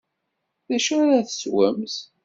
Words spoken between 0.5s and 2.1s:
D acu ara teswemt?